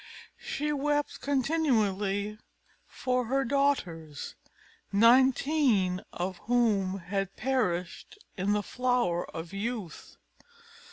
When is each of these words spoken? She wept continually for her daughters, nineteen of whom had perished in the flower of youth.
She 0.39 0.73
wept 0.73 1.21
continually 1.21 2.39
for 2.87 3.25
her 3.25 3.45
daughters, 3.45 4.33
nineteen 4.91 6.01
of 6.11 6.37
whom 6.47 6.97
had 6.97 7.35
perished 7.35 8.17
in 8.35 8.53
the 8.53 8.63
flower 8.63 9.25
of 9.29 9.53
youth. 9.53 10.17